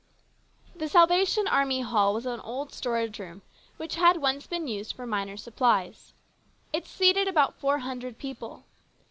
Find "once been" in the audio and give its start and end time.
4.17-4.67